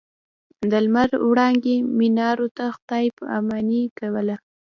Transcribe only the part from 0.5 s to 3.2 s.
د لمر وړانګې منارو ته خداې